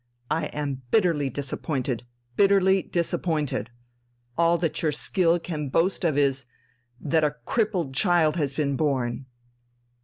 I 0.31 0.45
am 0.45 0.81
bitterly 0.89 1.29
disappointed, 1.29 2.07
bitterly 2.35 2.81
disappointed. 2.81 3.69
All 4.35 4.57
that 4.57 4.81
your 4.81 4.91
skill 4.91 5.39
can 5.39 5.69
boast 5.69 6.03
of 6.03 6.17
is... 6.17 6.45
that 6.99 7.23
a 7.23 7.35
crippled 7.45 7.93
child 7.93 8.35
has 8.35 8.55
been 8.55 8.75
born...." 8.75 9.27